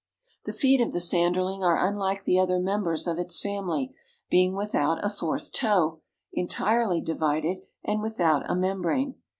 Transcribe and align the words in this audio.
The 0.45 0.53
feet 0.53 0.81
of 0.81 0.93
the 0.93 0.99
Sanderling 0.99 1.61
are 1.63 1.77
unlike 1.87 2.23
the 2.23 2.39
other 2.39 2.57
members 2.59 3.05
of 3.05 3.19
its 3.19 3.39
family, 3.39 3.93
being 4.31 4.55
without 4.55 4.97
a 5.05 5.11
fourth 5.11 5.51
toe, 5.51 6.01
entirely 6.33 6.99
divided 6.99 7.59
and 7.83 8.01
without 8.01 8.49
a 8.49 8.55
membrane. 8.55 9.13